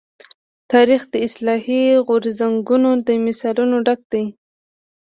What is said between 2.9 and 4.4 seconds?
له مثالونو ډک دی.